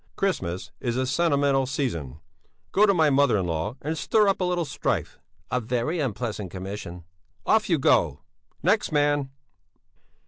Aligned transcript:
Christmas 0.15 0.71
is 0.79 0.97
a 0.97 1.05
sentimental 1.05 1.67
season. 1.67 2.17
Go 2.71 2.87
to 2.87 2.91
my 2.95 3.11
mother 3.11 3.37
in 3.37 3.45
law 3.45 3.75
and 3.83 3.95
stir 3.95 4.27
up 4.27 4.41
a 4.41 4.43
little 4.43 4.65
strife!" 4.65 5.19
"A 5.51 5.61
very 5.61 5.99
unpleasant 5.99 6.49
commission!" 6.49 7.03
"Off 7.45 7.69
you 7.69 7.77
go! 7.77 8.21
Next 8.63 8.91
man...." 8.91 9.29